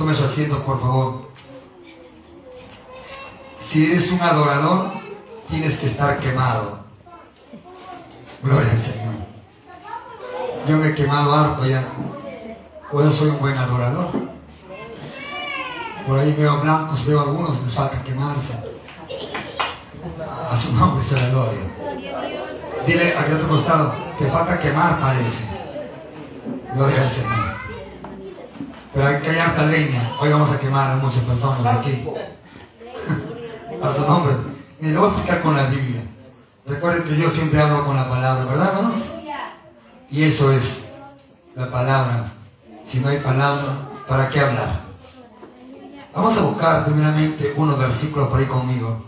[0.00, 1.28] Tome su asiento, por favor.
[3.58, 4.92] Si eres un adorador,
[5.50, 6.78] tienes que estar quemado.
[8.42, 9.14] Gloria al Señor.
[10.66, 11.84] Yo me he quemado harto ya.
[12.90, 14.08] Pues yo soy un buen adorador.
[16.06, 18.54] Por ahí veo blancos, veo algunos, les falta quemarse.
[20.50, 21.60] A su nombre sea la gloria.
[22.86, 25.44] Dile a otro costado, te falta quemar, parece.
[26.74, 27.49] Gloria al Señor.
[28.92, 30.12] Pero hay que hay harta leña.
[30.20, 32.04] Hoy vamos a quemar a muchas personas aquí.
[33.82, 34.34] a su nombre.
[34.80, 36.02] Me lo voy a explicar con la Biblia.
[36.66, 39.10] Recuerden que yo siempre hablo con la palabra, ¿verdad, hermanos?
[40.10, 40.90] Y eso es
[41.54, 42.32] la palabra.
[42.84, 44.68] Si no hay palabra, ¿para qué hablar?
[46.14, 49.04] Vamos a buscar primeramente unos versículos por ahí conmigo.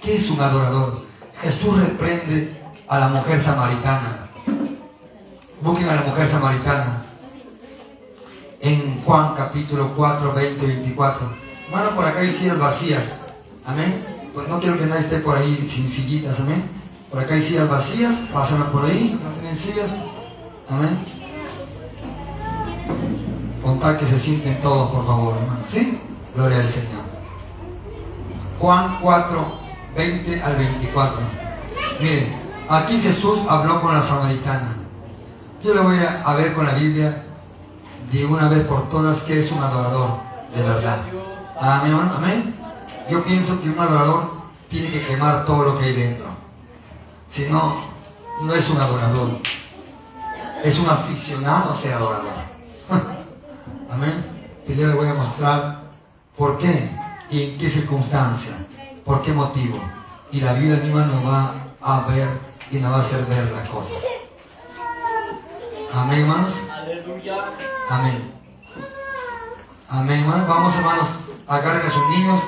[0.00, 1.02] ¿Qué es un adorador?
[1.40, 4.28] Jesús reprende a la mujer samaritana.
[5.62, 7.02] Busquen a la mujer samaritana.
[8.62, 11.28] En Juan capítulo 4, 20, 24.
[11.70, 13.02] Bueno, por acá hay sillas vacías.
[13.64, 14.04] Amén.
[14.32, 16.38] Pues no quiero que nadie esté por ahí sin sillitas.
[16.38, 16.62] Amén.
[17.10, 18.14] Por acá hay sillas vacías.
[18.32, 19.18] Pásenme por ahí.
[19.20, 19.90] No tienen sillas.
[20.70, 20.96] Amén.
[23.62, 25.60] Contar que se sienten todos, por favor, hermano.
[25.68, 25.98] ¿Sí?
[26.36, 27.02] Gloria al Señor.
[28.60, 29.52] Juan 4,
[29.96, 31.20] 20 al 24.
[32.00, 32.32] Miren,
[32.68, 34.76] aquí Jesús habló con la samaritana.
[35.64, 37.24] Yo le voy a, ver con la Biblia
[38.12, 40.18] de una vez por todas que es un adorador,
[40.54, 40.98] de verdad.
[41.58, 41.98] Amén.
[42.14, 42.54] Amén.
[43.10, 44.30] Yo pienso que un adorador
[44.68, 46.26] tiene que quemar todo lo que hay dentro.
[47.28, 47.76] Si no,
[48.42, 49.30] no es un adorador.
[50.62, 52.32] Es un aficionado a ser adorador.
[53.90, 54.26] Amén.
[54.66, 55.82] Que yo le voy a mostrar
[56.36, 56.90] por qué
[57.30, 58.52] y en qué circunstancia,
[59.06, 59.78] por qué motivo.
[60.30, 62.28] Y la Biblia misma nos va a ver
[62.70, 64.04] y nos va a hacer ver las cosas.
[65.94, 66.71] Amén, hermanos.
[67.88, 68.32] Amén.
[69.88, 70.48] Amén, hermanos.
[70.48, 71.08] Vamos, hermanos,
[71.46, 72.40] agarren a sus niños,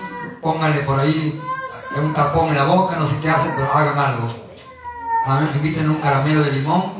[0.42, 1.41] pónganle por ahí
[1.97, 4.34] un tapón en la boca, no sé qué hacen, pero hagan algo.
[5.27, 5.50] Amén.
[5.55, 6.92] Inviten un caramelo de limón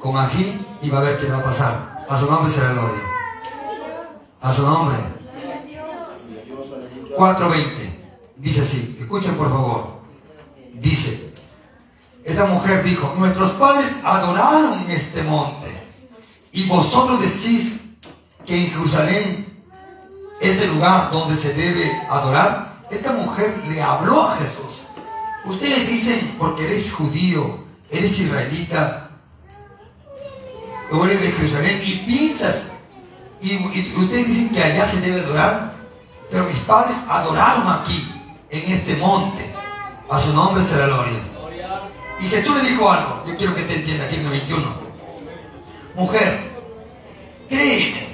[0.00, 2.04] con ají y va a ver qué va a pasar.
[2.08, 3.02] A su nombre será gloria.
[4.42, 4.96] A su nombre.
[7.16, 7.64] 4.20.
[8.36, 8.98] Dice así.
[9.00, 9.94] Escuchen por favor.
[10.74, 11.32] Dice.
[12.22, 15.63] Esta mujer dijo, nuestros padres adoraron este monte.
[16.54, 17.80] Y vosotros decís
[18.46, 19.44] que en Jerusalén
[20.40, 22.78] es el lugar donde se debe adorar.
[22.92, 24.84] Esta mujer le habló a Jesús.
[25.44, 27.58] Ustedes dicen, porque eres judío,
[27.90, 29.10] eres israelita,
[30.92, 32.66] o eres de Jerusalén, y piensas,
[33.42, 33.56] y,
[33.96, 35.72] ustedes dicen que allá se debe adorar,
[36.30, 38.08] pero mis padres adoraron aquí,
[38.50, 39.52] en este monte.
[40.08, 41.18] A su nombre será gloria.
[42.20, 44.83] Y Jesús le dijo algo, yo quiero que te entienda aquí en el 21.
[45.94, 46.50] Mujer,
[47.48, 48.04] créeme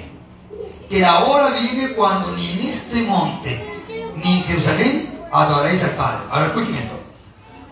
[0.89, 3.81] que la hora viene cuando ni en este monte,
[4.15, 6.19] ni en Jerusalén adoráis al Padre.
[6.29, 6.99] Ahora escuchen esto.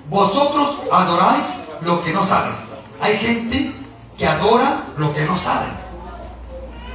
[0.08, 1.46] Vosotros adoráis
[1.82, 2.56] lo que no sabes.
[3.00, 3.72] Hay gente
[4.18, 5.68] que adora lo que no sabe.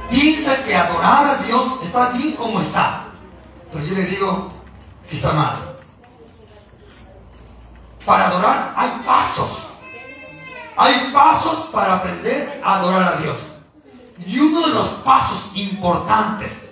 [0.09, 3.05] Piensa que adorar a Dios está bien como está.
[3.71, 4.49] Pero yo le digo
[5.07, 5.75] que está mal.
[8.05, 9.74] Para adorar hay pasos.
[10.77, 13.37] Hay pasos para aprender a adorar a Dios.
[14.25, 16.69] Y uno de los pasos importantes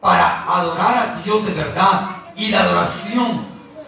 [0.00, 3.44] para adorar a Dios de verdad y la adoración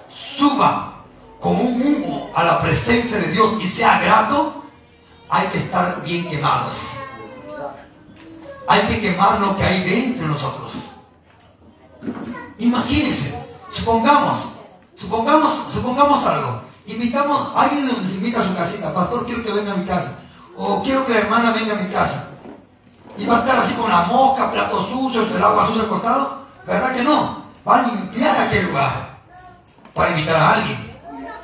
[0.08, 1.04] suba
[1.40, 4.64] como un humo a la presencia de Dios y sea grato,
[5.28, 6.74] hay que estar bien quemados.
[8.66, 10.72] Hay que quemar lo que hay dentro de nosotros.
[12.58, 14.40] Imagínense, supongamos,
[14.94, 16.69] supongamos, supongamos algo.
[16.90, 20.12] Invitamos, alguien nos invita a su casita, pastor, quiero que venga a mi casa.
[20.56, 22.30] O quiero que la hermana venga a mi casa.
[23.16, 26.42] Y va a estar así con la mosca, platos sucios, el agua sucia al costado.
[26.66, 27.44] ¿Verdad que no?
[27.66, 29.18] Va a limpiar aquel lugar
[29.94, 30.96] para invitar a alguien.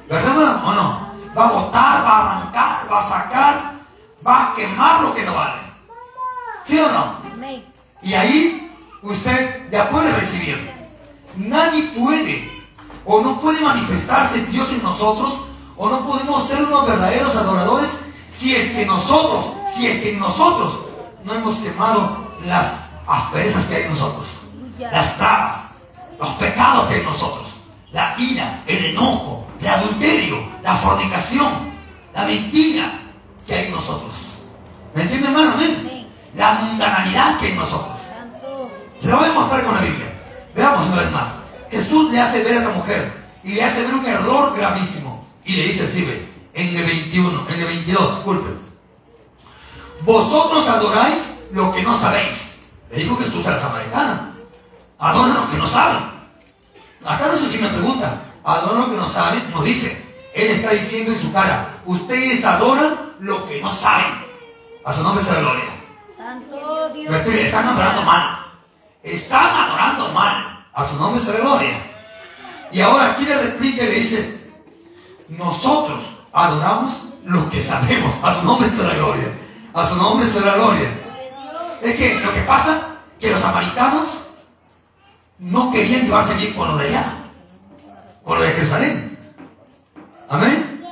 [0.09, 1.13] ¿Verdad o no?
[1.39, 3.73] Va a botar, va a arrancar, va a sacar,
[4.27, 5.61] va a quemar lo que no vale.
[6.65, 7.17] ¿Sí o no?
[8.03, 10.73] Y ahí usted ya puede recibir.
[11.37, 12.56] Nadie puede
[13.07, 15.35] o no puede manifestarse Dios en nosotros
[15.77, 17.89] o no podemos ser unos verdaderos adoradores
[18.31, 20.81] si es que nosotros, si es que nosotros
[21.25, 22.75] no hemos quemado las
[23.07, 24.27] asperezas que hay en nosotros,
[24.79, 25.57] las trabas,
[26.19, 27.49] los pecados que hay en nosotros,
[27.93, 31.73] la ira, el enojo, el adulterio, la fornicación,
[32.15, 32.93] la mentira
[33.47, 34.13] que hay en nosotros.
[34.95, 35.53] ¿Me entienden, hermano?
[35.53, 36.07] Amén.
[36.35, 37.97] La mundanalidad que hay en nosotros.
[39.01, 40.07] Se lo voy a mostrar con la Biblia.
[40.55, 41.46] Veamos una vez más.
[41.77, 43.13] Jesús le hace ver a esta mujer
[43.45, 45.27] y le hace ver un error gravísimo.
[45.45, 48.59] Y le dice así, ve, en el 21, en el 22, disculpen.
[50.03, 51.19] Vosotros adoráis
[51.53, 52.71] lo que no sabéis.
[52.91, 54.31] Le dijo Jesús a la samaritana.
[54.99, 56.03] Adoran lo que no saben.
[57.05, 58.23] Acá no se me pregunta.
[58.43, 59.51] Adoran lo que no saben.
[59.51, 60.05] Nos dice.
[60.35, 61.69] Él está diciendo en su cara.
[61.85, 64.25] Ustedes adoran lo que no saben.
[64.85, 65.65] A su nombre sea gloria.
[66.17, 67.15] Santo Dios.
[67.15, 68.47] están adorando mal.
[69.03, 70.56] Están adorando mal.
[70.77, 71.83] A su nombre sea gloria.
[72.71, 74.41] Y ahora aquí le replica y le dice,
[75.31, 78.13] nosotros adoramos lo que sabemos.
[78.23, 79.33] A su nombre será gloria.
[79.73, 80.91] A su nombre será gloria.
[81.83, 84.19] Es que lo que pasa, que los samaritanos
[85.39, 87.13] no querían llevarse bien con lo de allá,
[88.23, 89.19] con lo de Jerusalén.
[90.29, 90.85] Amén.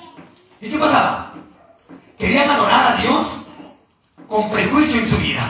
[0.63, 1.33] ¿Y qué pasaba?
[2.19, 3.27] Querían adorar a Dios
[4.29, 5.43] con prejuicio en su vida,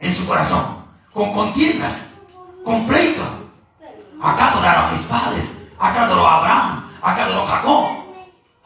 [0.00, 0.64] en su corazón,
[1.12, 2.03] con contiendas,
[2.64, 3.22] con pleito.
[4.20, 5.44] Acá adoraron a mis padres,
[5.78, 7.88] acá adoró a Abraham, acá adoró a Jacob.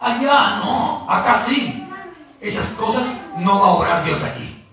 [0.00, 1.84] Allá no, acá sí.
[2.40, 4.64] Esas cosas no va a obrar Dios aquí.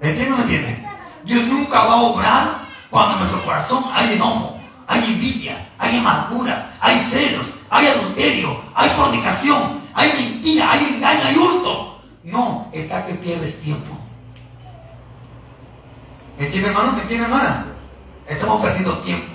[0.00, 0.88] ¿Me entiende o me entiende?
[1.24, 6.72] Dios nunca va a obrar cuando en nuestro corazón hay enojo, hay envidia, hay amargura,
[6.80, 12.00] hay celos, hay adulterio, hay fornicación, hay mentira, hay engaño, hay hurto.
[12.24, 13.96] No, está que pierdes tiempo.
[16.38, 16.92] ¿Me entiende hermano?
[16.92, 17.75] ¿Me entiende hermana?
[18.28, 19.32] Estamos perdiendo tiempo.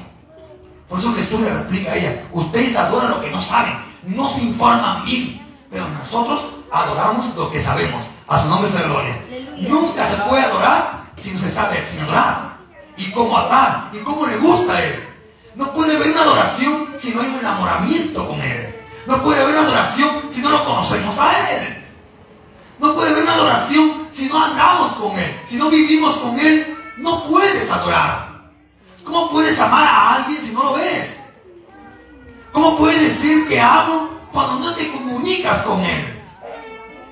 [0.89, 3.73] Por eso Jesús le replica a ella, ustedes adoran lo que no saben,
[4.03, 8.09] no se informan bien, pero nosotros adoramos lo que sabemos.
[8.27, 9.17] A su nombre se gloria.
[9.57, 12.57] Nunca se puede adorar si no se sabe a quién adorar
[12.97, 15.07] y cómo adorar y cómo le gusta a Él.
[15.55, 18.75] No puede haber una adoración si no hay un enamoramiento con Él.
[19.05, 21.85] No puede haber una adoración si no lo conocemos a Él.
[22.79, 26.75] No puede haber una adoración si no andamos con Él, si no vivimos con Él.
[26.97, 28.30] No puedes adorar.
[29.03, 31.17] ¿Cómo puedes amar a alguien si no lo ves?
[32.51, 36.19] ¿Cómo puedes decir que amo cuando no te comunicas con Él?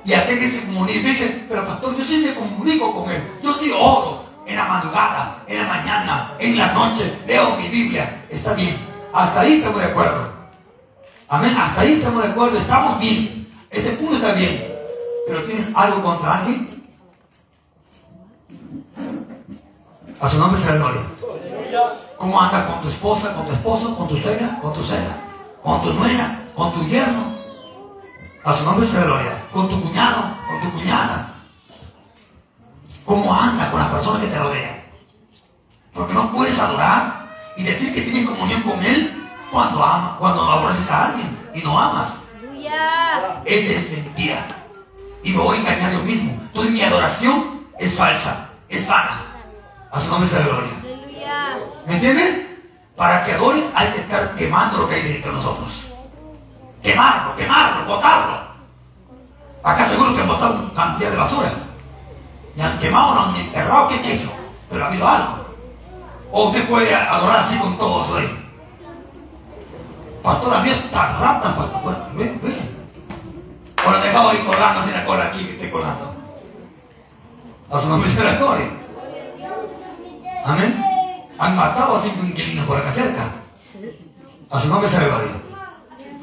[0.06, 3.22] Y aquel que se comunica dice, pero pastor, yo sí me comunico con Él.
[3.44, 8.24] Yo sí oro en la madrugada, en la mañana, en la noche, leo mi Biblia.
[8.30, 8.76] Está bien.
[9.14, 10.30] Hasta ahí estamos de acuerdo.
[11.28, 11.56] Amén.
[11.58, 12.58] Hasta ahí estamos de acuerdo.
[12.58, 13.48] Estamos bien.
[13.70, 14.74] Ese punto está bien.
[15.28, 16.70] Pero ¿tienes algo contra alguien?
[20.22, 21.02] A su nombre sea gloria.
[22.18, 25.16] ¿Cómo andas con tu esposa, con tu esposo, con tu suegra, con tu suegra,
[25.62, 27.24] con tu nuera, con tu yerno?
[28.44, 29.44] A su nombre sea gloria.
[29.54, 31.34] Con tu cuñado, con tu cuñada.
[33.06, 34.84] ¿Cómo andas con las personas que te rodean?
[35.94, 40.90] Porque no puedes adorar y decir que tienes comunión con Él cuando amas, cuando aborreces
[40.90, 42.24] a alguien y no amas.
[43.46, 44.46] Esa es mentira.
[45.24, 46.32] Y me voy a engañar yo mismo.
[46.32, 49.22] Entonces mi adoración es falsa, es vana.
[49.92, 50.79] A su nombre sea gloria.
[51.86, 52.64] ¿Me entienden?
[52.96, 55.94] Para que adoren hay que estar quemando lo que hay dentro de nosotros.
[56.84, 58.50] Quemarlo, quemarlo, botarlo.
[59.64, 61.52] Acá seguro que han botado una cantidad de basura.
[62.56, 64.32] Y han quemado, no han enterrado, ¿qué han?
[64.70, 65.46] Pero ha habido algo.
[66.32, 68.52] O usted puede adorar así con todo eso ahí.
[70.24, 71.82] Pastor, había estas ratas, pastor.
[71.82, 72.80] Bueno, ven, ven.
[73.86, 76.14] O lo dejaba ahí colgando así la cola aquí que esté colgando.
[77.72, 78.40] A su nombre se la.
[80.46, 80.89] Amén.
[81.40, 83.32] Han matado a cinco inquilinos por acá cerca.
[84.52, 85.32] A su nombre se le gloria.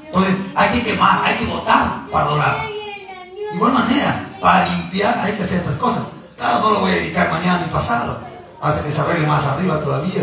[0.05, 2.67] Entonces hay que quemar, hay que votar para adorar.
[2.67, 6.05] De igual manera, para limpiar hay que hacer estas cosas.
[6.37, 8.21] Claro, no lo voy a dedicar mañana ni pasado.
[8.61, 10.23] Hasta que se arregle más arriba todavía.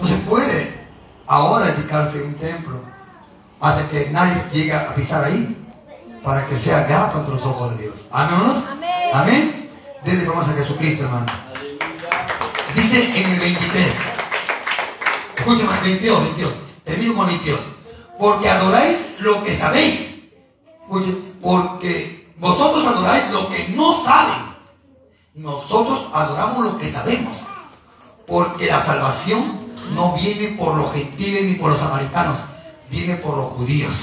[0.00, 0.86] no se puede
[1.28, 2.80] ahora dedicarse a un templo.
[3.60, 5.56] Hasta que nadie llegue a pisar ahí.
[6.24, 8.08] Para que sea gato ante los ojos de Dios.
[8.10, 8.40] Amén.
[8.72, 9.10] Amén.
[9.12, 9.70] Amén.
[10.04, 11.43] Desde vamos a Jesucristo, hermano.
[12.74, 13.86] Dice en el 23.
[15.36, 16.52] Escúchame, 22, 22.
[16.84, 17.60] Termino con 22.
[18.18, 20.00] Porque adoráis lo que sabéis.
[21.40, 24.54] Porque vosotros adoráis lo que no saben.
[25.34, 27.38] Nosotros adoramos lo que sabemos.
[28.26, 29.60] Porque la salvación
[29.94, 32.38] no viene por los gentiles ni por los samaritanos.
[32.90, 33.94] Viene por los judíos.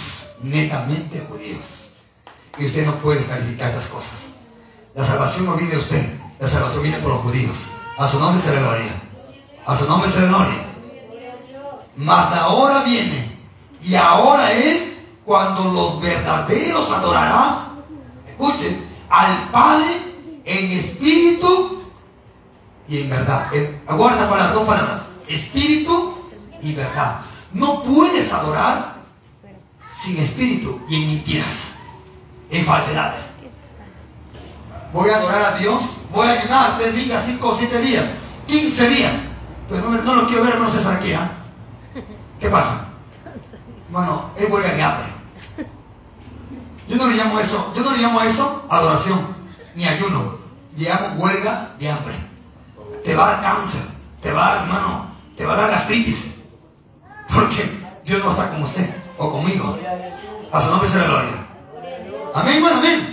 [0.43, 1.91] Netamente judíos.
[2.57, 4.31] Y usted no puede calificar estas cosas.
[4.95, 6.19] La salvación no viene de usted.
[6.39, 7.59] La salvación viene por los judíos.
[8.01, 8.91] A su nombre se le gloria.
[9.63, 10.65] A su nombre se le gloria.
[11.97, 13.29] Mas la hora viene.
[13.79, 17.83] Y ahora es cuando los verdaderos adorarán.
[18.25, 18.89] Escuchen.
[19.07, 19.85] Al Padre
[20.45, 21.83] en espíritu
[22.87, 23.51] y en verdad.
[23.85, 25.01] Aguarda para dos palabras.
[25.27, 26.15] Espíritu
[26.59, 27.19] y verdad.
[27.53, 28.95] No puedes adorar
[29.79, 31.73] sin espíritu y en mentiras,
[32.49, 33.30] en falsedades.
[34.93, 38.05] Voy a adorar a Dios, voy a ayunar tres días, cinco, siete días,
[38.45, 39.13] quince días.
[39.69, 41.31] Pues no, lo quiero ver, no César aquí, ¿ah?
[42.39, 42.87] ¿Qué pasa?
[43.89, 45.05] Bueno, es huelga de hambre.
[46.89, 49.19] Yo no le llamo eso, yo no le llamo a eso adoración,
[49.75, 50.39] ni ayuno.
[50.75, 52.15] Le llamo huelga de hambre.
[53.03, 53.81] Te va a dar cáncer,
[54.21, 56.35] te va a dar, hermano, gastritis.
[57.33, 57.63] Porque
[58.05, 59.77] Dios no está con usted o conmigo.
[60.51, 61.47] A su nombre sea la gloria.
[62.33, 63.10] Amén, hermano, amén.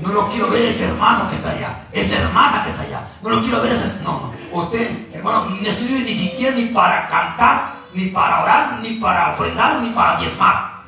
[0.00, 3.08] No lo quiero ver ese hermano que está allá, esa hermana que está allá.
[3.22, 4.02] No lo quiero ver ese.
[4.04, 4.60] No, no.
[4.60, 9.80] Usted, hermano, no sirve ni siquiera ni para cantar, ni para orar, ni para ofrendar,
[9.80, 10.78] ni para diezmar.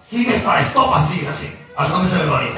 [0.00, 1.56] Sigue para estopas, sigue así.
[1.76, 2.50] A su nombre sea la gloria.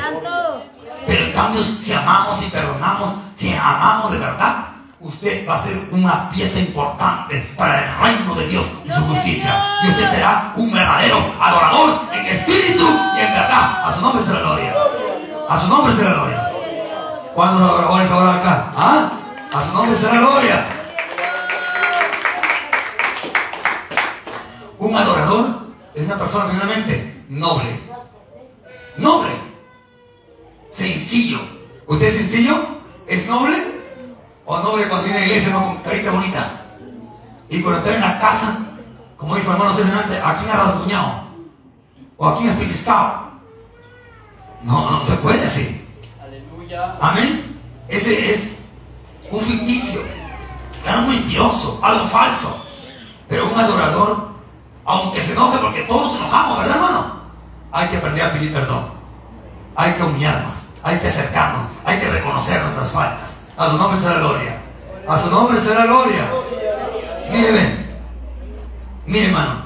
[1.07, 4.67] Pero en cambio, si amamos y perdonamos, si amamos de verdad,
[5.01, 9.65] usted va a ser una pieza importante para el reino de Dios y su justicia.
[9.85, 12.85] Y usted será un verdadero adorador en espíritu
[13.17, 13.89] y en verdad.
[13.89, 14.75] A su nombre sea la gloria.
[15.49, 16.51] A su nombre será gloria.
[17.35, 18.73] ¿Cuántos adoradores ahora acá?
[18.77, 19.13] ¿Ah?
[19.53, 20.67] A su nombre será gloria.
[24.79, 25.47] Un adorador
[25.95, 27.69] es una persona primeramente noble.
[28.97, 29.33] Noble.
[30.71, 31.39] Sencillo.
[31.87, 32.57] ¿Usted es sencillo?
[33.07, 33.57] ¿Es noble?
[34.47, 36.51] ¿O noble cuando viene a la iglesia con carita bonita?
[37.51, 38.59] Y cuando está en la casa,
[39.19, 41.25] como dijo el hermano César antes, ¿a quién ha rasguñado?
[42.17, 43.24] ¿O a quién ha pellizcado?
[44.65, 45.87] No, no se puede así.
[46.23, 46.97] Aleluya.
[47.01, 47.61] Amén.
[47.89, 48.57] Ese es
[49.31, 50.01] un ficticio,
[50.87, 52.65] algo mentiroso, algo falso.
[53.29, 54.31] Pero un adorador,
[54.85, 57.15] aunque se enoje, porque todos nos enojamos, ¿verdad, hermano?
[57.73, 58.85] Hay que aprender a pedir perdón.
[59.77, 63.39] Hay que humillarnos, hay que acercarnos, hay que reconocer nuestras faltas.
[63.57, 64.61] A su nombre será gloria.
[65.07, 66.31] A su nombre será gloria.
[67.31, 67.85] Mire,
[69.07, 69.64] Mire, hermano.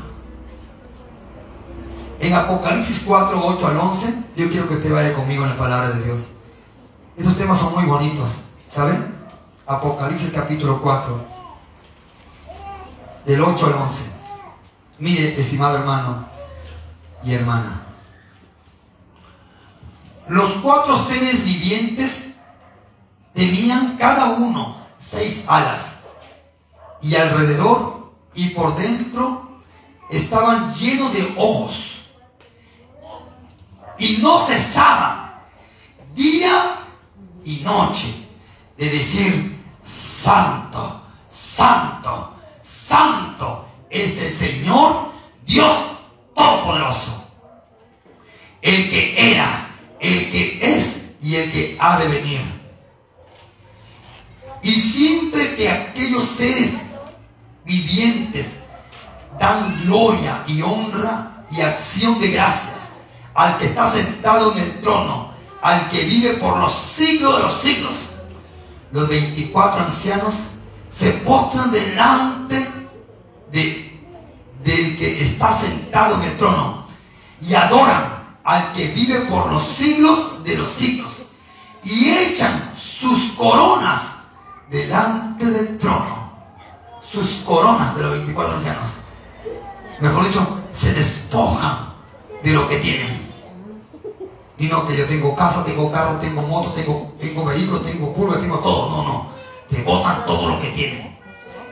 [2.20, 5.90] En Apocalipsis 4, 8 al 11, yo quiero que usted vaya conmigo en la palabra
[5.90, 6.22] de Dios.
[7.16, 8.28] Estos temas son muy bonitos,
[8.66, 9.16] ¿saben?
[9.66, 11.20] Apocalipsis capítulo 4,
[13.24, 14.02] del 8 al 11.
[14.98, 16.26] Mire, estimado hermano
[17.22, 17.82] y hermana.
[20.28, 22.34] Los cuatro seres vivientes
[23.32, 26.00] tenían cada uno seis alas
[27.00, 29.48] y alrededor y por dentro
[30.10, 31.87] estaban llenos de ojos
[33.98, 35.32] y no cesaban
[36.14, 36.76] día
[37.44, 38.14] y noche
[38.76, 45.08] de decir, santo, santo, santo es el Señor
[45.46, 45.76] Dios
[46.34, 47.28] Todopoderoso,
[48.62, 52.40] el que era, el que es y el que ha de venir.
[54.62, 56.74] Y siempre que aquellos seres
[57.64, 58.60] vivientes
[59.38, 62.77] dan gloria y honra y acción de gracias
[63.38, 65.30] al que está sentado en el trono,
[65.62, 67.96] al que vive por los siglos de los siglos.
[68.90, 70.34] Los 24 ancianos
[70.88, 72.68] se postran delante
[73.52, 74.02] de,
[74.64, 76.84] del que está sentado en el trono
[77.40, 81.22] y adoran al que vive por los siglos de los siglos
[81.84, 84.14] y echan sus coronas
[84.68, 86.32] delante del trono.
[87.00, 88.86] Sus coronas de los 24 ancianos.
[90.00, 91.92] Mejor dicho, se despojan
[92.42, 93.17] de lo que tienen
[94.58, 98.40] y no que yo tengo casa, tengo carro, tengo moto, tengo, tengo vehículo, tengo curva,
[98.40, 98.90] tengo todo.
[98.90, 99.30] No, no.
[99.70, 101.16] Te botan todo lo que tienen.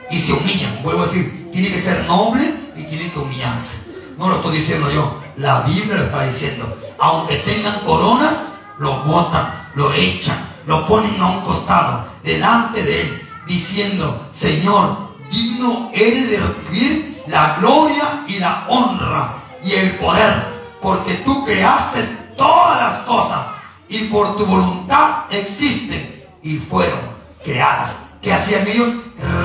[0.09, 0.83] Y se humillan.
[0.85, 3.76] Vuelvo a decir, tiene que ser noble y tiene que humillarse.
[4.16, 5.21] No lo estoy diciendo yo.
[5.37, 6.76] La Biblia lo está diciendo.
[6.99, 8.45] Aunque tengan coronas,
[8.78, 14.97] lo botan, lo echan, lo ponen a un costado, delante de él, diciendo, Señor,
[15.31, 20.47] digno eres de recibir la gloria y la honra y el poder,
[20.81, 23.47] porque tú creaste todas las cosas
[23.88, 27.00] y por tu voluntad existen y fueron
[27.45, 27.97] creadas.
[28.21, 28.88] ¿Qué hacían ellos?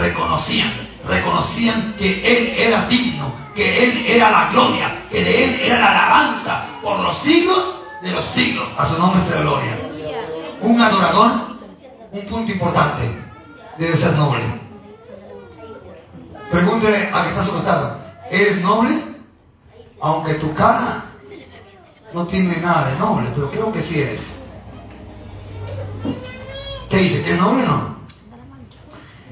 [0.02, 0.72] Reconocían,
[1.08, 5.90] reconocían que Él era digno, que Él era la gloria, que de Él era la
[5.92, 8.74] alabanza por los siglos de los siglos.
[8.78, 9.78] A su nombre la gloria.
[10.62, 11.32] Un adorador,
[12.12, 13.04] un punto importante,
[13.78, 14.44] debe ser noble.
[16.52, 17.98] Pregúntele a que está su costado,
[18.30, 18.92] ¿eres noble?
[20.02, 21.04] Aunque tu cara
[22.14, 24.38] no tiene nada de noble, pero creo que sí eres.
[26.90, 27.24] ¿Qué dice?
[27.24, 27.92] ¿Que es noble o no?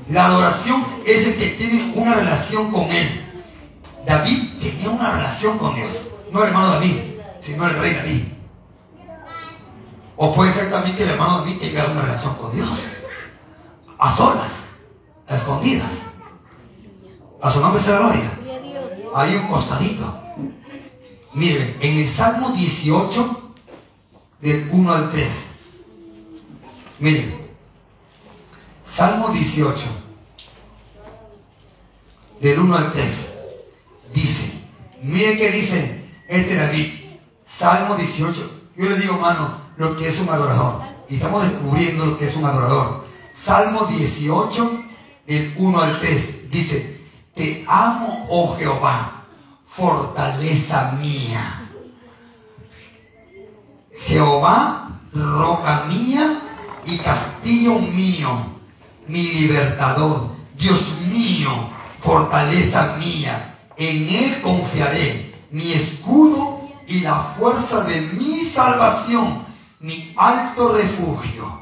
[0.09, 3.25] La adoración es el que tiene una relación con Él.
[4.05, 6.07] David tenía una relación con Dios.
[6.31, 6.95] No el hermano David,
[7.39, 8.23] sino el rey David.
[10.15, 12.87] O puede ser también que el hermano David tenga una relación con Dios.
[13.99, 14.51] A solas,
[15.27, 15.91] a escondidas.
[17.41, 18.31] A su nombre la gloria.
[19.15, 20.28] Hay un costadito.
[21.33, 23.53] Miren, en el Salmo 18,
[24.41, 25.27] del 1 al 3.
[26.99, 27.35] Miren,
[28.83, 29.85] Salmo 18,
[32.41, 33.29] del 1 al 3.
[34.13, 34.51] Dice,
[35.03, 36.93] miren qué dice este David.
[37.45, 38.61] Salmo 18.
[38.75, 40.81] Yo le digo, hermano, lo que es un adorador.
[41.09, 43.05] Y estamos descubriendo lo que es un adorador.
[43.33, 44.83] Salmo 18,
[45.27, 46.49] del 1 al 3.
[46.49, 46.99] Dice,
[47.35, 49.18] te amo, oh Jehová,
[49.71, 51.61] fortaleza mía.
[54.01, 56.41] Jehová, roca mía
[56.85, 58.29] y castillo mío,
[59.07, 61.51] mi libertador, Dios mío,
[62.01, 69.43] fortaleza mía, en Él confiaré, mi escudo y la fuerza de mi salvación,
[69.79, 71.61] mi alto refugio.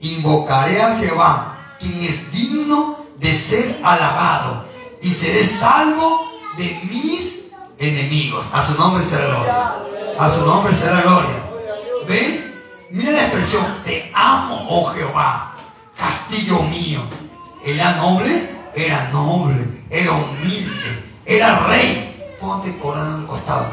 [0.00, 4.66] Invocaré a Jehová, quien es digno de ser alabado,
[5.00, 6.21] y seré salvo
[6.56, 8.46] de mis enemigos.
[8.52, 9.74] A su nombre será gloria.
[10.18, 11.42] A su nombre será gloria.
[12.06, 12.52] ¿Ven?
[12.90, 15.52] Mira la expresión, te amo, oh Jehová,
[15.96, 17.00] castillo mío.
[17.64, 18.50] ¿Era noble?
[18.74, 22.36] Era noble, era humilde, era rey.
[22.40, 23.66] Ponte corona en costado.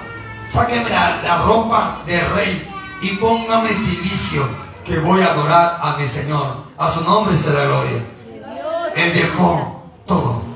[0.53, 2.67] Sáqueme la, ropa de rey
[3.01, 4.47] y póngame silicio
[4.85, 6.63] que voy a adorar a mi Señor.
[6.77, 8.03] A su nombre será gloria.
[8.95, 10.48] Él dejó todo.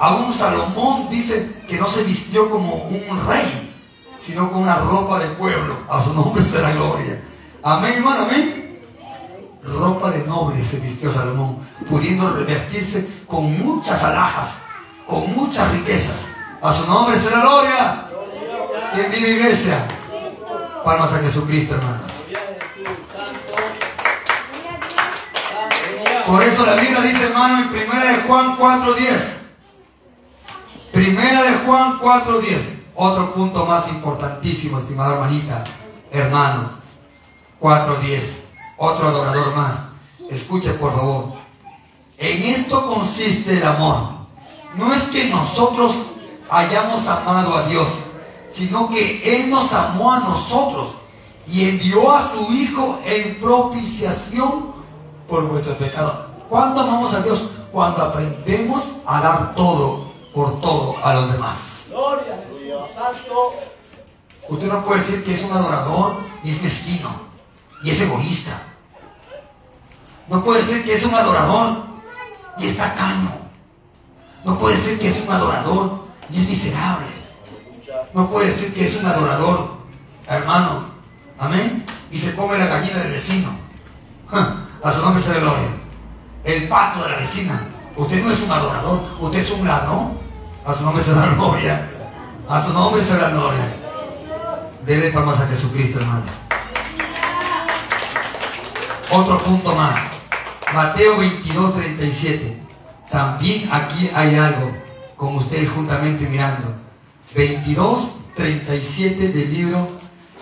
[0.00, 3.70] Aún Salomón dice que no se vistió como un rey,
[4.18, 5.76] sino con una ropa de pueblo.
[5.90, 7.20] A su nombre será gloria.
[7.62, 8.80] Amén, hermano, amén.
[9.62, 11.58] Ropa de noble se vistió Salomón,
[11.90, 14.54] pudiendo revestirse con muchas alhajas,
[15.06, 16.28] con muchas riquezas.
[16.62, 18.08] A su nombre será gloria.
[18.94, 19.86] ¿Quién vive iglesia?
[20.82, 22.10] Palmas a Jesucristo, hermanos.
[26.26, 29.39] Por eso la Biblia dice, hermano, en primera de Juan 4.10.
[31.00, 32.90] Primera de Juan 4.10.
[32.94, 35.64] Otro punto más importantísimo, estimada hermanita,
[36.10, 36.72] hermano.
[37.58, 38.20] 4.10.
[38.76, 39.76] Otro adorador más.
[40.28, 41.32] Escuche, por favor.
[42.18, 44.08] En esto consiste el amor.
[44.76, 46.02] No es que nosotros
[46.50, 47.88] hayamos amado a Dios,
[48.50, 50.96] sino que Él nos amó a nosotros
[51.46, 54.66] y envió a su Hijo en propiciación
[55.26, 56.26] por vuestros pecados.
[56.50, 57.40] ¿Cuándo amamos a Dios?
[57.72, 61.86] Cuando aprendemos a dar todo por todo a los demás.
[61.90, 63.54] Gloria a Dios Santo.
[64.48, 67.10] Usted no puede decir que es un adorador y es mezquino
[67.82, 68.52] y es egoísta.
[70.28, 71.84] No puede decir que es un adorador
[72.58, 73.30] y es tacaño.
[74.44, 77.06] No puede decir que es un adorador y es miserable.
[78.14, 79.74] No puede decir que es un adorador,
[80.28, 80.84] hermano.
[81.38, 81.84] Amén.
[82.10, 83.50] Y se come la gallina del vecino.
[84.82, 85.68] A su nombre sea gloria.
[86.44, 87.68] El pato de la vecina.
[88.00, 90.14] Usted no es un adorador, usted es un ladrón.
[90.64, 91.86] A su nombre la gloria.
[92.48, 93.74] A su nombre la gloria.
[94.86, 96.30] Dele palmas a Jesucristo, hermanos.
[99.10, 99.94] Otro punto más.
[100.72, 102.62] Mateo 22, 37.
[103.10, 104.72] También aquí hay algo,
[105.16, 106.72] con ustedes juntamente mirando.
[107.34, 109.88] 22, 37 del libro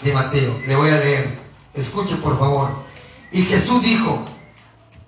[0.05, 0.57] de Mateo.
[0.64, 1.37] Le voy a leer.
[1.75, 2.71] Escuche, por favor.
[3.33, 4.23] Y Jesús dijo,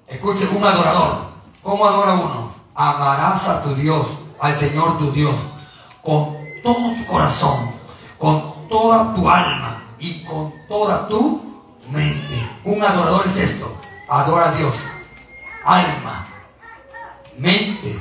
[0.08, 1.29] escuche, un adorador,
[1.62, 2.52] ¿cómo adora uno?
[2.74, 5.34] Amarás a tu Dios, al Señor tu Dios,
[6.02, 7.70] con todo tu corazón,
[8.18, 11.42] con toda tu alma y con toda tu
[11.90, 12.50] mente.
[12.64, 13.76] Un adorador es esto,
[14.08, 14.74] adora a Dios,
[15.64, 16.26] alma,
[17.38, 17.98] mente,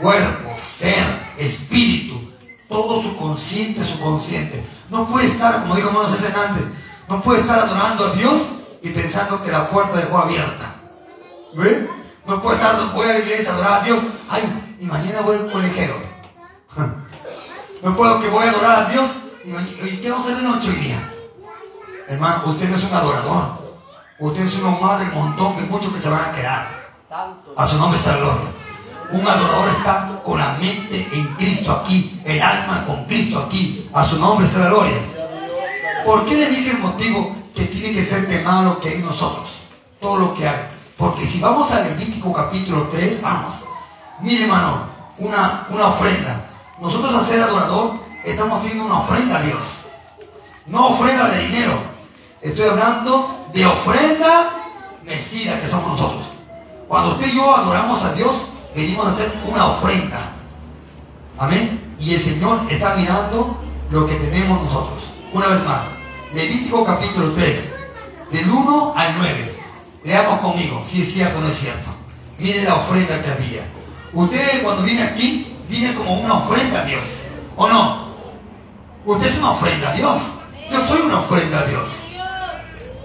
[0.00, 2.32] cuerpo, ser, espíritu,
[2.68, 4.64] todo su consciente, su consciente.
[4.90, 6.64] No puede estar, como digo hermanos antes,
[7.08, 8.42] no puede estar adorando a Dios
[8.82, 10.74] y pensando que la puerta dejó abierta.
[11.54, 11.95] ¿Ve?
[12.26, 13.98] No puede estar, voy a la iglesia a adorar a Dios.
[14.28, 15.94] Ay, y mañana voy al colegio.
[17.82, 19.10] No puedo que voy a adorar a Dios
[19.44, 21.12] y, ¿qué vamos a hacer de noche hoy día?
[22.08, 23.66] Hermano, usted no es un adorador.
[24.18, 26.68] Usted es uno más del montón de muchos que se van a quedar.
[27.56, 28.48] A su nombre está la gloria.
[29.12, 33.88] Un adorador está con la mente en Cristo aquí, el alma con Cristo aquí.
[33.92, 34.96] A su nombre está la gloria.
[36.04, 39.04] ¿Por qué le dije el motivo que tiene que ser quemado lo que hay en
[39.04, 39.48] nosotros?
[40.00, 40.75] Todo lo que hay.
[40.96, 43.64] Porque si vamos a Levítico capítulo 3, vamos.
[44.20, 44.86] Mire hermano,
[45.18, 46.48] una, una ofrenda.
[46.80, 49.60] Nosotros a ser adorador estamos haciendo una ofrenda a Dios.
[50.66, 51.78] No ofrenda de dinero.
[52.40, 54.50] Estoy hablando de ofrenda
[55.04, 56.24] mesida que somos nosotros.
[56.88, 58.34] Cuando usted y yo adoramos a Dios,
[58.74, 60.18] venimos a hacer una ofrenda.
[61.38, 61.78] Amén.
[62.00, 64.98] Y el Señor está mirando lo que tenemos nosotros.
[65.32, 65.82] Una vez más,
[66.34, 67.72] Levítico capítulo 3,
[68.30, 69.55] del 1 al 9.
[70.06, 71.90] Leamos conmigo si es cierto o no es cierto.
[72.38, 73.62] Mire la ofrenda que había.
[74.12, 77.04] Usted cuando viene aquí, viene como una ofrenda a Dios.
[77.56, 78.14] ¿O no?
[79.04, 80.22] Usted es una ofrenda a Dios.
[80.70, 81.90] Yo soy una ofrenda a Dios.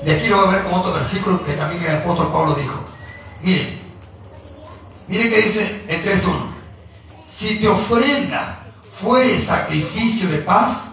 [0.06, 2.80] De aquí lo voy a ver con otro versículo que también el apóstol Pablo dijo.
[3.42, 3.80] Miren,
[5.08, 6.34] miren que dice el 3.1.
[7.26, 8.60] Si te ofrenda
[8.94, 10.92] fue sacrificio de paz,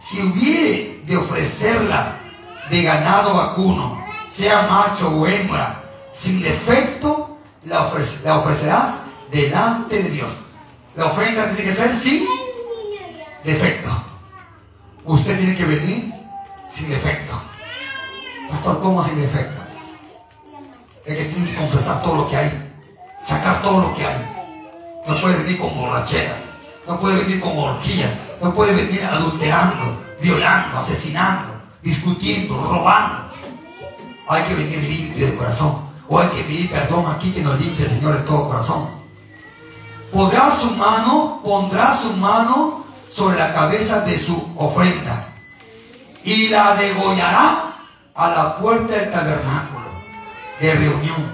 [0.00, 2.20] si hubiere de ofrecerla
[2.70, 4.01] de ganado vacuno,
[4.32, 8.94] sea macho o hembra, sin defecto, la, ofrecerás
[9.30, 10.30] delante de Dios.
[10.96, 12.26] La ofrenda tiene que ser sin
[13.44, 13.90] defecto.
[15.04, 16.14] Usted tiene que venir
[16.74, 17.38] sin defecto.
[18.50, 19.60] Pastor, ¿cómo sin defecto?
[21.04, 22.72] Es que tiene que confesar todo lo que hay.
[23.22, 24.34] Sacar todo lo que hay.
[25.06, 26.38] No puede venir con borracheras.
[26.86, 28.12] No puede venir con orgías.
[28.40, 33.21] No puede venir adulterando, violando, asesinando, discutiendo, robando.
[34.32, 35.76] Hay que venir limpio de corazón.
[36.08, 38.88] O hay que pedir perdón aquí que nos limpie Señor de todo corazón.
[40.10, 45.22] Podrá su mano, pondrá su mano sobre la cabeza de su ofrenda
[46.24, 47.74] y la degollará
[48.14, 49.90] a la puerta del tabernáculo
[50.60, 51.32] de reunión.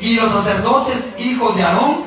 [0.00, 2.04] Y los sacerdotes, hijos de Aarón,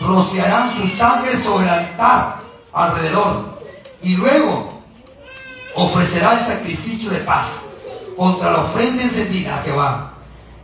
[0.00, 2.38] rociarán su sangre sobre el altar
[2.72, 3.58] alrededor.
[4.00, 4.80] Y luego
[5.74, 7.65] ofrecerá el sacrificio de paz
[8.16, 10.14] contra la ofrenda encendida a Jehová.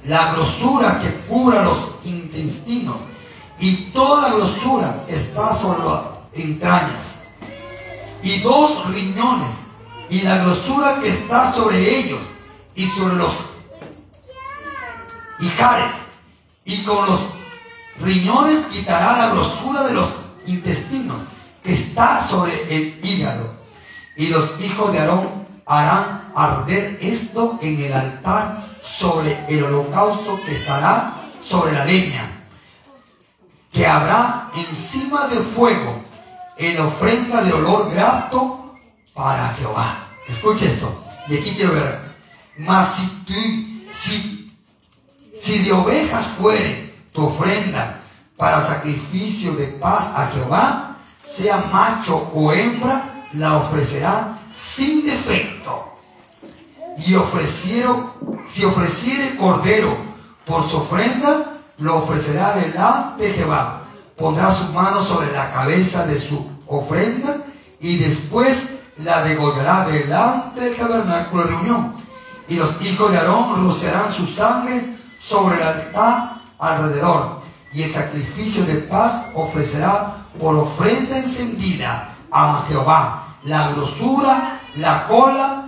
[0.05, 2.97] La grosura que cubra los intestinos
[3.61, 6.01] y toda la grosura está sobre las
[6.35, 7.15] entrañas.
[8.23, 9.49] Y dos riñones
[10.11, 12.21] y la grosura que está sobre ellos
[12.75, 13.33] y sobre los
[15.41, 15.93] hijares
[16.65, 17.21] y con los
[18.01, 20.09] riñones quitará la grosura de los
[20.47, 21.19] intestinos
[21.63, 23.53] que está sobre el hígado.
[24.17, 30.57] Y los hijos de Aarón harán arder esto en el altar sobre el holocausto que
[30.57, 32.25] estará sobre la leña,
[33.73, 36.03] que habrá encima del fuego
[36.57, 38.77] en ofrenda de olor grato
[39.15, 40.09] para Jehová.
[40.29, 42.01] Escuche esto, y aquí quiero ver.
[42.59, 43.35] Mas si, tú,
[43.93, 44.47] si,
[45.43, 48.01] si de ovejas fuere tu ofrenda
[48.37, 55.89] para sacrificio de paz a Jehová, sea macho o hembra, la ofrecerá sin defecto.
[57.07, 58.11] Y ofrecieron,
[58.47, 59.97] si ofreciere cordero
[60.45, 63.83] por su ofrenda, lo ofrecerá delante de Jehová.
[64.17, 67.39] Pondrá su mano sobre la cabeza de su ofrenda
[67.81, 68.69] y después
[68.99, 71.95] la degollará delante del tabernáculo de reunión.
[72.49, 74.85] Y los hijos de Aarón rociarán su sangre
[75.19, 77.41] sobre el altar alrededor.
[77.73, 85.65] Y el sacrificio de paz ofrecerá por ofrenda encendida a Jehová la grosura, la cola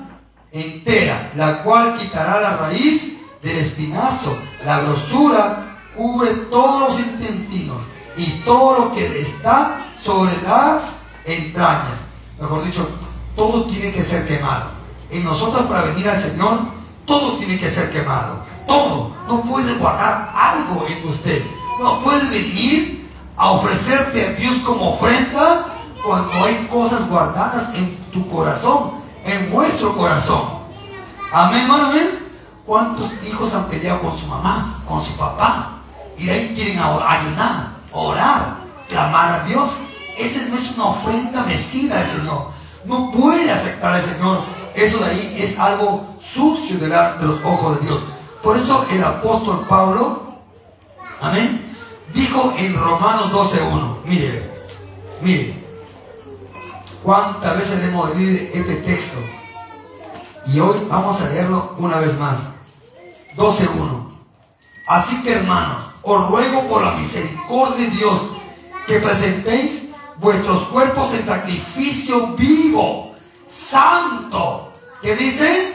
[0.53, 4.37] entera, la cual quitará la raíz del espinazo.
[4.65, 7.83] La grosura cubre todos los intestinos
[8.17, 12.07] y todo lo que está sobre las entrañas.
[12.41, 12.89] Mejor dicho,
[13.37, 14.71] todo tiene que ser quemado.
[15.11, 16.61] En nosotros para venir al Señor,
[17.07, 18.43] todo tiene que ser quemado.
[18.67, 19.15] Todo.
[19.29, 21.43] No puede guardar algo en usted.
[21.81, 25.74] No puede venir a ofrecerte a Dios como ofrenda
[26.05, 28.93] cuando hay cosas guardadas en tu corazón,
[29.25, 30.43] en vuestro corazón.
[31.33, 32.19] Amén, hermano, amén.
[32.67, 35.79] ¿Cuántos hijos han peleado con su mamá, con su papá?
[36.17, 38.57] Y de ahí quieren ayunar, orar,
[38.89, 39.71] clamar a Dios.
[40.19, 42.51] Esa no es una ofrenda mecida al Señor.
[42.85, 44.43] No puede aceptar al Señor.
[44.75, 48.01] Eso de ahí es algo sucio delante de los ojos de Dios.
[48.43, 50.21] Por eso el apóstol Pablo,
[51.21, 51.75] amén,
[52.13, 54.53] dijo en Romanos 12.1, mire,
[55.23, 55.64] mire,
[57.05, 59.19] cuántas veces hemos leído este texto.
[60.47, 62.39] Y hoy vamos a leerlo una vez más.
[63.37, 64.09] 12.1.
[64.89, 68.27] Así que hermanos, os ruego por la misericordia de Dios
[68.87, 69.85] que presentéis
[70.17, 73.15] vuestros cuerpos en sacrificio vivo,
[73.49, 74.73] santo.
[75.01, 75.73] ¿Qué dice?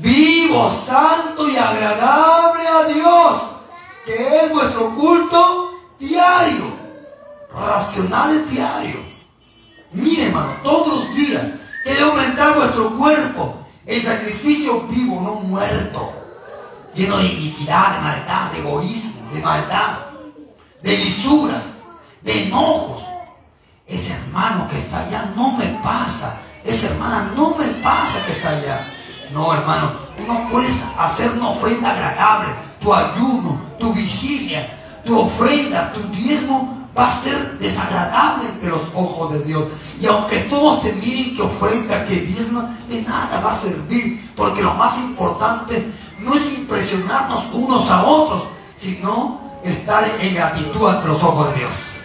[0.00, 3.42] Vivo, santo y agradable a Dios,
[4.04, 6.64] que es vuestro culto diario,
[7.52, 9.17] racional diario.
[9.92, 11.42] Mire, hermano, todos los días
[11.84, 16.12] que debe aumentar vuestro cuerpo en sacrificio vivo, no muerto,
[16.94, 19.98] lleno de iniquidad, de maldad, de egoísmo, de maldad,
[20.82, 21.64] de lisuras,
[22.22, 23.02] de enojos.
[23.86, 26.38] Ese hermano que está allá no me pasa.
[26.64, 28.86] Esa hermana no me pasa que está allá.
[29.32, 32.48] No, hermano, tú no puedes hacer una ofrenda agradable.
[32.82, 34.68] Tu ayuno, tu vigilia,
[35.04, 39.64] tu ofrenda, tu diezmo va a ser desagradable ante los ojos de Dios.
[40.00, 44.30] Y aunque todos te miren que ofrenda, que diezma, de nada va a servir.
[44.36, 48.44] Porque lo más importante no es impresionarnos unos a otros,
[48.76, 51.98] sino estar en gratitud ante los ojos de Dios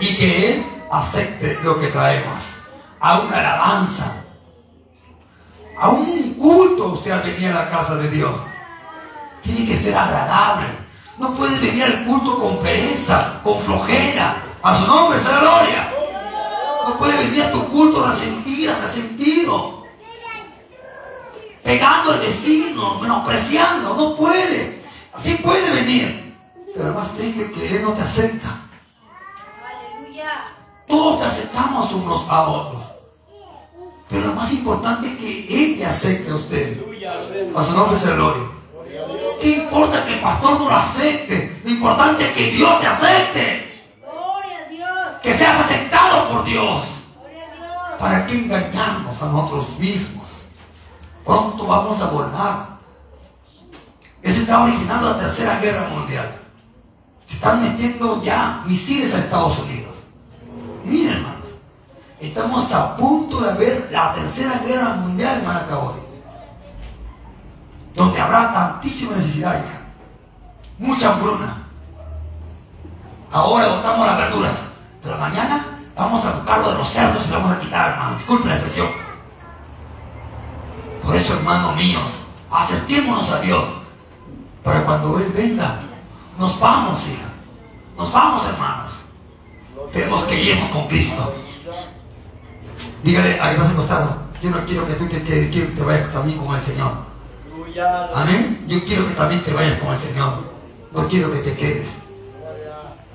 [0.00, 2.40] y que Él acepte lo que traemos.
[3.02, 4.12] A una alabanza,
[5.78, 8.34] a un culto usted al venir a la casa de Dios.
[9.42, 10.66] Tiene que ser agradable.
[11.20, 14.42] No puede venir al culto con pereza, con flojera.
[14.62, 15.94] A su nombre la gloria.
[16.88, 19.84] No puede venir a tu culto resentida, resentido.
[21.62, 23.94] Pegando al vecino, menospreciando.
[23.94, 24.82] No puede.
[25.12, 26.34] Así puede venir.
[26.74, 28.58] Pero lo más triste es que Él no te acepta.
[30.88, 32.82] Todos te aceptamos unos a otros.
[34.08, 36.80] Pero lo más importante es que Él te acepte a usted.
[37.54, 38.49] A su nombre se gloria.
[39.40, 41.60] ¿Qué importa que el pastor no lo acepte?
[41.64, 43.82] Lo importante es que Dios te acepte.
[45.22, 46.84] Que seas aceptado por Dios.
[47.98, 50.26] ¿Para qué engañarnos a nosotros mismos?
[51.24, 52.78] Pronto vamos a volar.
[54.22, 56.36] Eso está originando la tercera guerra mundial.
[57.24, 59.94] Se están metiendo ya misiles a Estados Unidos.
[60.84, 61.48] Miren, hermanos,
[62.18, 66.09] estamos a punto de ver la tercera guerra mundial en Maracabori.
[67.94, 69.60] Donde habrá tantísima necesidad.
[70.78, 71.56] Mucha hambruna.
[73.32, 74.54] Ahora botamos las verduras.
[75.02, 78.16] Pero mañana vamos a buscarlo de los cerdos y lo vamos a quitar, hermano.
[78.16, 78.88] Disculpe la expresión.
[81.04, 83.64] Por eso, hermanos míos, acerquémonos a Dios.
[84.62, 85.80] Para cuando Él venga,
[86.38, 87.28] nos vamos, hija.
[87.96, 88.90] Nos vamos, hermanos.
[89.92, 91.34] Tenemos que irnos con Cristo.
[93.02, 94.16] Dígale a que costado.
[94.42, 97.09] Yo no quiero que tú que te vayas también con el Señor.
[98.14, 98.64] Amén.
[98.66, 100.44] Yo quiero que también te vayas con el Señor.
[100.92, 101.98] No quiero que te quedes.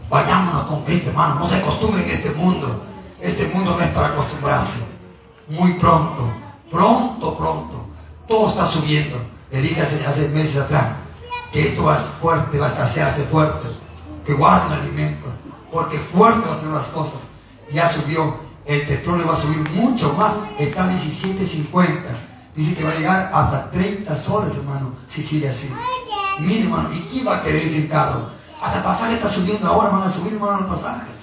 [0.10, 1.36] Vayámonos con Cristo, hermano.
[1.36, 2.84] No se acostumbren en este mundo.
[3.20, 4.78] Este mundo no es para acostumbrarse.
[5.50, 6.32] Muy pronto,
[6.72, 7.86] pronto, pronto.
[8.28, 9.18] Todo está subiendo.
[9.52, 10.96] Le dije hace, hace meses atrás
[11.52, 13.68] que esto va fuerte, va a escasearse fuerte.
[14.26, 15.32] Que guarden alimentos.
[15.72, 17.22] Porque fuerte van a ser las cosas.
[17.72, 18.46] Ya subió.
[18.66, 20.34] El petróleo va a subir mucho más.
[20.58, 22.35] Está a 17.50.
[22.56, 25.70] Dice que va a llegar hasta 30 soles, hermano, si sigue así.
[26.40, 28.30] Mire, hermano, ¿y quién va a querer ese carro?
[28.62, 31.16] Hasta el pasaje está subiendo ahora, van a subir, hermano, los pasajes.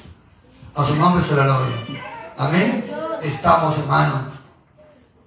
[0.75, 1.77] A su nombre se la gloria.
[2.37, 2.85] Amén.
[3.23, 4.27] Estamos, hermano,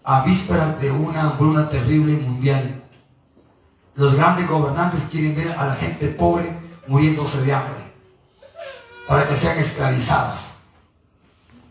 [0.03, 2.83] a vísperas de una hambruna terrible mundial.
[3.95, 6.55] Los grandes gobernantes quieren ver a la gente pobre
[6.87, 7.93] muriéndose de hambre
[9.07, 10.39] para que sean esclavizados.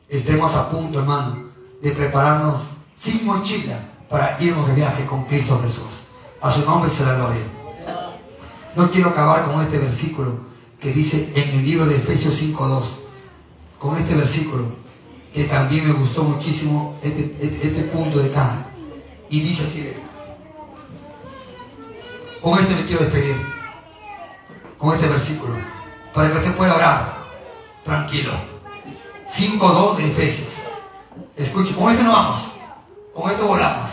[0.09, 1.51] Estemos a punto, hermano,
[1.83, 2.63] de prepararnos
[2.95, 6.07] sin mochila para irnos de viaje con Cristo Jesús.
[6.41, 7.43] A su nombre se la gloria.
[8.77, 10.33] No quiero acabar con este versículo
[10.81, 12.83] que dice en el libro de Efesios 5.2.
[13.79, 14.67] Con este versículo
[15.33, 18.67] que también me gustó muchísimo este, este, este punto de acá.
[19.29, 19.93] Y dice así,
[22.41, 23.37] con este me quiero despedir,
[24.79, 25.55] con este versículo,
[26.13, 27.19] para que usted pueda orar
[27.83, 28.33] tranquilo.
[29.27, 30.59] 5.2 de Efesios.
[31.37, 32.43] Escuche, con este no vamos,
[33.15, 33.91] con esto volamos.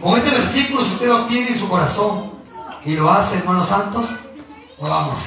[0.00, 2.32] Con este versículo, si usted lo tiene en su corazón
[2.84, 4.10] y lo hace, hermanos santos,
[4.80, 5.20] nos vamos.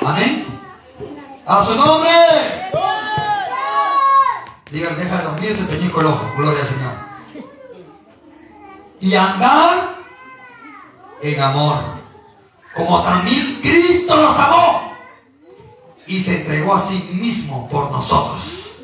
[0.00, 0.46] Amén.
[1.46, 2.10] A su nombre.
[4.70, 6.32] Digan, deja de dormir, te peñico el ojo.
[6.36, 6.92] Gloria al Señor.
[9.00, 9.96] Y andar
[11.22, 11.76] en amor.
[12.74, 14.92] Como también Cristo nos amó.
[16.06, 18.76] Y se entregó a sí mismo por nosotros.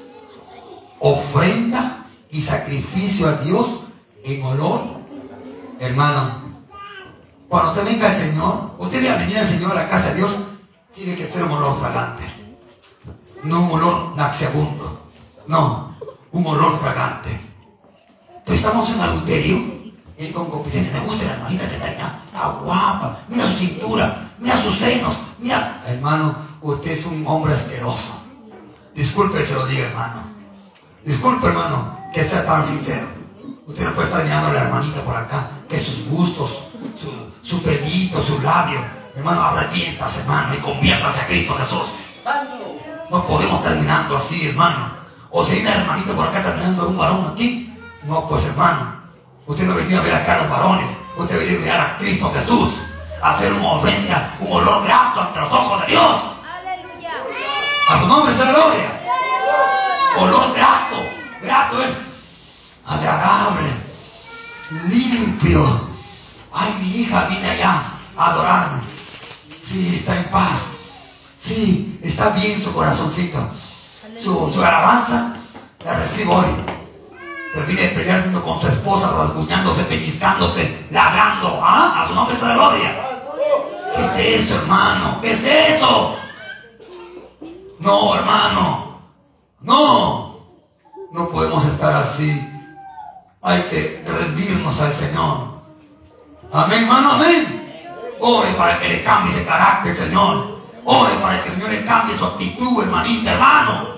[0.98, 1.95] Ofrenda
[2.36, 3.84] y sacrificio a Dios
[4.22, 4.82] en olor.
[5.80, 6.42] Hermano,
[7.48, 10.16] cuando usted venga al Señor, usted va a venir al Señor a la casa de
[10.16, 10.32] Dios,
[10.94, 12.24] tiene que ser un olor fragante.
[13.42, 15.10] No un olor naxiabundo.
[15.46, 15.96] No,
[16.32, 17.40] un olor fragante.
[18.44, 19.56] Pero estamos en adulterio,
[20.18, 20.92] en concupiscencia.
[20.92, 22.18] Me gusta la hermanita que está allá.
[22.26, 23.18] Está guapa.
[23.28, 25.16] Mira su cintura, mira sus senos.
[25.38, 28.12] Mira, hermano, usted es un hombre asqueroso.
[28.94, 30.36] Disculpe, se lo diga, hermano.
[31.02, 33.06] Disculpe, hermano, que sea tan sincero.
[33.66, 36.62] Usted no puede estar mirando a la hermanita por acá, que sus gustos,
[36.98, 38.80] su, su pelito, su labio.
[39.14, 41.88] Hermano, arrepientas, hermano, y conviértase a Cristo Jesús.
[43.10, 44.88] No podemos terminando así, hermano.
[45.30, 47.70] O si hay una hermanita por acá terminando un varón aquí.
[48.04, 48.96] No, pues hermano,
[49.44, 50.88] usted no venía a ver acá a los varones.
[51.18, 52.82] Usted venía a ver a Cristo Jesús.
[53.20, 56.20] A hacer una ofrenda, un olor grato ante los ojos de Dios.
[57.90, 59.02] A su nombre sea gloria.
[60.16, 61.05] Olor grato.
[61.56, 61.96] Es
[62.86, 63.68] agradable,
[64.88, 65.64] limpio.
[66.52, 67.82] Ay, mi hija viene allá
[68.18, 68.80] a adorarme.
[68.82, 70.60] Sí, está en paz.
[71.38, 73.38] Sí, está bien su corazoncito.
[74.18, 75.34] Su, su alabanza
[75.82, 76.46] la recibo hoy.
[77.54, 81.58] Pero viene peleando con su esposa, rasguñándose, pellizcándose, ladrando.
[81.62, 82.02] ¿Ah?
[82.02, 83.06] A su nombre la gloria.
[83.94, 85.20] ¿Qué es eso, hermano?
[85.22, 86.16] ¿Qué es eso?
[87.80, 89.00] No, hermano.
[89.62, 90.25] No.
[91.12, 92.52] No podemos estar así.
[93.42, 95.56] Hay que rendirnos al Señor.
[96.52, 97.66] Amén, hermano, amén.
[98.20, 100.58] Ore para que le cambie ese carácter, Señor.
[100.84, 103.96] Ore para que el Señor le cambie su actitud, hermanita, hermano.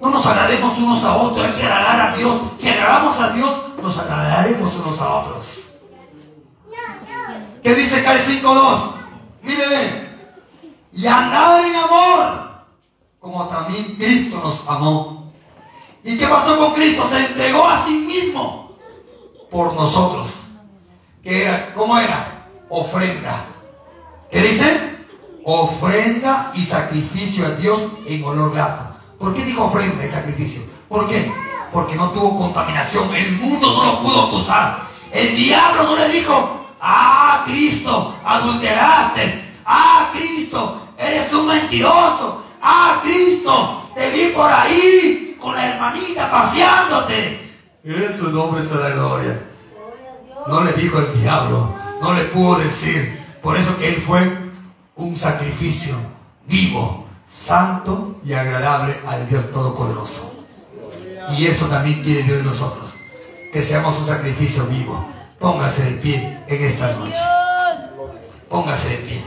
[0.00, 2.40] No nos agrademos unos a otros, hay que agradar a Dios.
[2.56, 5.68] Si agradamos a Dios, nos agradaremos unos a otros.
[7.62, 8.78] ¿Qué dice el 5.2?
[9.42, 10.08] Mire,
[10.92, 12.47] y andar en amor,
[13.30, 15.30] como también Cristo nos amó.
[16.02, 17.06] ¿Y qué pasó con Cristo?
[17.10, 18.72] Se entregó a sí mismo
[19.50, 20.30] por nosotros.
[21.22, 21.74] ¿Qué era?
[21.74, 22.46] ¿Cómo era?
[22.70, 23.44] Ofrenda.
[24.30, 24.96] ¿Qué dice?
[25.44, 28.94] Ofrenda y sacrificio a Dios en olor grato.
[29.18, 30.62] ¿Por qué dijo ofrenda y sacrificio?
[30.88, 31.30] ¿Por qué?
[31.70, 33.14] Porque no tuvo contaminación.
[33.14, 34.88] El mundo no lo pudo acusar.
[35.12, 39.44] El diablo no le dijo, ah, Cristo, adulteraste.
[39.66, 42.47] Ah, Cristo, eres un mentiroso.
[42.62, 47.40] Ah, Cristo, te vi por ahí con la hermanita paseándote.
[47.84, 49.40] Eso nombre se da gloria.
[50.46, 53.18] No le dijo el diablo, no le pudo decir.
[53.42, 54.20] Por eso que él fue
[54.96, 55.96] un sacrificio
[56.46, 60.34] vivo, santo y agradable al Dios Todopoderoso.
[61.36, 62.94] Y eso también quiere Dios de nosotros,
[63.52, 65.06] que seamos un sacrificio vivo.
[65.38, 67.20] Póngase de pie en esta noche.
[68.48, 69.24] Póngase de pie.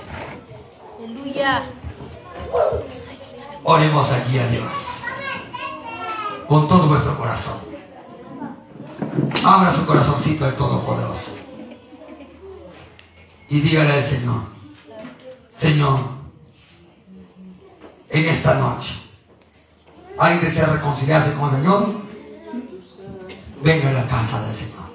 [0.99, 1.63] Aleluya.
[3.63, 4.71] Oremos aquí a Dios.
[6.47, 7.59] Con todo vuestro corazón.
[9.45, 11.31] Abra su corazoncito al Todopoderoso.
[13.49, 14.41] Y dígale al Señor,
[15.51, 15.99] Señor,
[18.09, 18.95] en esta noche,
[20.17, 21.89] ¿alguien desea reconciliarse con el Señor?
[23.61, 24.85] Venga a la casa del Señor.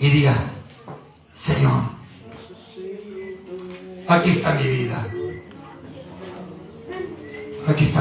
[0.00, 0.34] Y diga,
[1.32, 1.82] Señor,
[4.08, 5.06] aquí está mi vida.
[7.66, 8.00] Aquí está